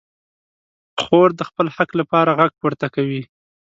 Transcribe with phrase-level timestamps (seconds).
[1.01, 3.21] خور د خپل حق لپاره غږ پورته کوي.